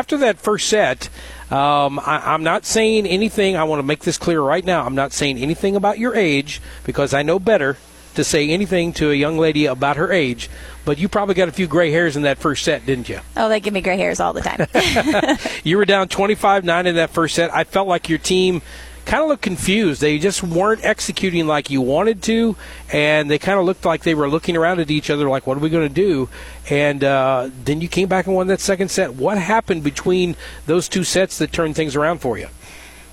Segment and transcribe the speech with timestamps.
[0.00, 1.10] After that first set,
[1.50, 3.54] um, I, am not saying anything.
[3.54, 4.86] I want to make this clear right now.
[4.86, 7.76] I'm not saying anything about your age because I know better
[8.14, 10.48] to say anything to a young lady about her age.
[10.86, 13.20] But you probably got a few gray hairs in that first set, didn't you?
[13.36, 15.36] Oh, they give me gray hairs all the time.
[15.64, 17.52] you were down 25 9 in that first set.
[17.52, 18.62] I felt like your team
[19.04, 20.00] kind of looked confused.
[20.00, 22.56] They just weren't executing like you wanted to,
[22.92, 25.56] and they kind of looked like they were looking around at each other like, what
[25.56, 26.28] are we going to do?
[26.68, 29.14] And uh, then you came back and won that second set.
[29.14, 30.36] What happened between
[30.66, 32.48] those two sets that turned things around for you?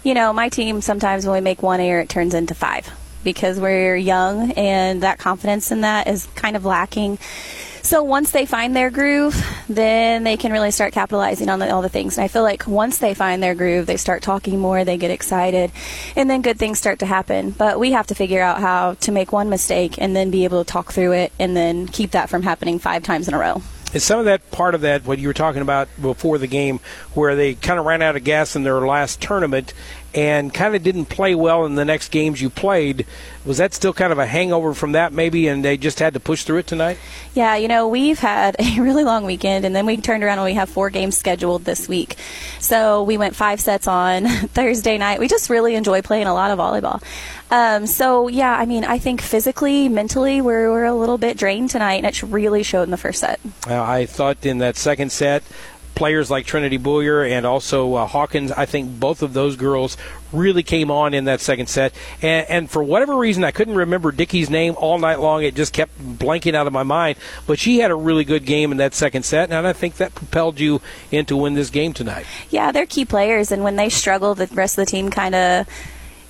[0.03, 2.89] You know, my team sometimes when we make one error, it turns into five
[3.23, 7.17] because we're young and that confidence in that is kind of lacking.
[7.81, 9.35] So once they find their groove,
[9.69, 12.17] then they can really start capitalizing on the, all the things.
[12.17, 15.11] And I feel like once they find their groove, they start talking more, they get
[15.11, 15.71] excited,
[16.15, 17.51] and then good things start to happen.
[17.51, 20.63] But we have to figure out how to make one mistake and then be able
[20.63, 23.61] to talk through it and then keep that from happening five times in a row.
[23.97, 26.79] Is some of that part of that what you were talking about before the game,
[27.15, 29.73] where they kind of ran out of gas in their last tournament
[30.13, 33.07] and kind of didn't play well in the next games you played?
[33.43, 36.19] Was that still kind of a hangover from that, maybe, and they just had to
[36.19, 36.99] push through it tonight?
[37.33, 40.45] Yeah, you know, we've had a really long weekend, and then we turned around and
[40.45, 42.17] we have four games scheduled this week.
[42.59, 45.19] So we went five sets on Thursday night.
[45.19, 47.01] We just really enjoy playing a lot of volleyball.
[47.49, 51.69] Um, so yeah, I mean, I think physically, mentally, we're, we're a little bit drained
[51.69, 53.39] tonight, and it really showed in the first set.
[53.67, 55.43] Uh, I thought in that second set,
[55.97, 59.97] players like Trinity Boyer and also uh, Hawkins, I think both of those girls
[60.31, 61.93] really came on in that second set.
[62.21, 65.43] And, and, for whatever reason, I couldn't remember Dickie's name all night long.
[65.43, 67.17] It just kept blanking out of my mind.
[67.47, 70.13] But she had a really good game in that second set, and I think that
[70.13, 70.81] propelled you
[71.11, 72.27] into win this game tonight.
[72.51, 75.67] Yeah, they're key players, and when they struggle, the rest of the team kind of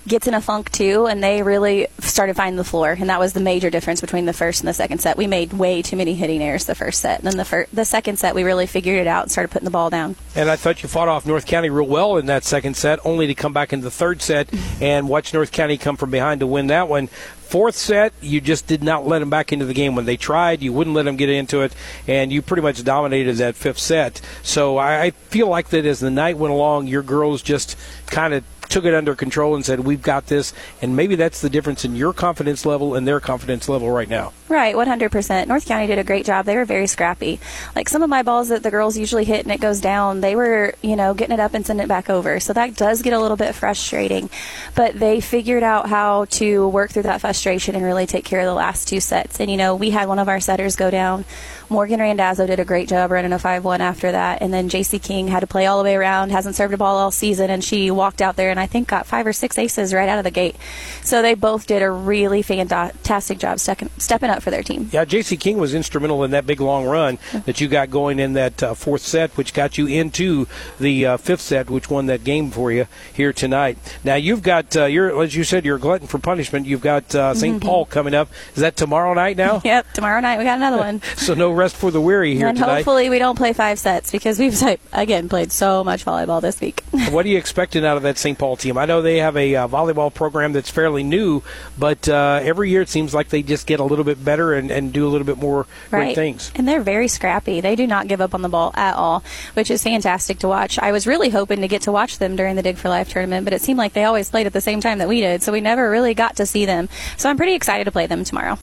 [0.08, 3.34] gets in a funk too, and they really started finding the floor, and that was
[3.34, 5.18] the major difference between the first and the second set.
[5.18, 7.86] We made way too many hitting errors the first set, and then the fir- the
[7.86, 10.16] second set we really figured it out and started putting the ball down.
[10.36, 13.28] And I thought you fought off North County real well in that second set, only
[13.28, 14.84] to come back in the third set mm-hmm.
[14.84, 17.08] and watch North County come from behind to win that one.
[17.08, 19.96] Fourth set, you just did not let them back into the game.
[19.96, 21.74] When they tried, you wouldn't let them get into it,
[22.06, 24.20] and you pretty much dominated that fifth set.
[24.44, 28.44] So I feel like that as the night went along, your girls just kind of
[28.70, 31.96] took it under control and said, "We've got this." And maybe that's the difference in
[31.96, 34.34] your confidence level and their confidence level right now.
[34.50, 35.48] Right, 100%.
[35.48, 36.46] North County did a great job.
[36.46, 37.40] They were very scrappy.
[37.76, 40.38] Like some of my balls that the girls usually hit and it goes down, they
[40.38, 42.40] were, you know, getting it up and sending it back over.
[42.40, 44.30] So that does get a little bit frustrating.
[44.74, 48.46] But they figured out how to work through that frustration and really take care of
[48.46, 49.42] the last two sets.
[49.42, 51.26] And, you know, we had one of our setters go down.
[51.70, 54.42] Morgan Randazzo did a great job running a 5 1 after that.
[54.42, 56.96] And then JC King had to play all the way around, hasn't served a ball
[56.98, 59.94] all season, and she walked out there and I think got five or six aces
[59.94, 60.56] right out of the gate.
[61.02, 64.90] So they both did a really fantastic job stepping up for their team.
[64.92, 68.34] Yeah, JC King was instrumental in that big long run that you got going in
[68.34, 70.48] that uh, fourth set, which got you into
[70.80, 73.78] the uh, fifth set, which won that game for you here tonight.
[74.04, 76.66] Now you've got uh, you're as you said you're a glutton for punishment.
[76.66, 77.68] You've got uh, saint mm-hmm.
[77.68, 78.30] Paul coming up.
[78.56, 79.62] Is that tomorrow night now?
[79.66, 81.02] yep, tomorrow night we got another one.
[81.16, 82.76] so no rest for the weary here and tonight.
[82.78, 84.62] hopefully we don't play five sets because we've
[84.94, 86.84] again played so much volleyball this week.
[87.10, 88.38] what are you expecting out of that St.
[88.38, 88.78] Paul team?
[88.78, 91.42] I know they have a uh, volleyball program that's fairly new,
[91.78, 94.72] but uh, every year it seems like they just get a little bit better and,
[94.72, 96.06] and do a little bit more right.
[96.06, 96.52] great things.
[96.56, 97.60] And they're very scrappy.
[97.60, 100.80] They do not give up on the ball at all, which is fantastic to watch.
[100.80, 103.44] I was really hoping to get to watch them during the Dig for Life tournament,
[103.44, 105.52] but it seemed like they always played at the same time that we did, so
[105.52, 106.88] we never really got to see them.
[107.18, 108.60] So I'm pretty excited to play them tomorrow.